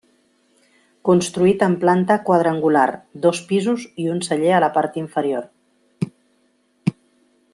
[1.09, 2.85] Construït en planta quadrangular,
[3.27, 6.13] dos pisos i un celler a la part inferior.